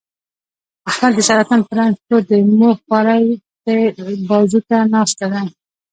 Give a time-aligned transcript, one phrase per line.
[0.89, 5.41] احمد د سرطان په رنځ پروت دی، مور خواره یې تل بازوته ناسته ده.